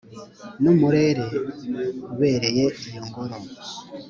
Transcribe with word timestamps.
n’umurere 0.61 1.25
ubereye 2.11 2.65
iyo 2.89 3.01
ngoro 3.07 3.37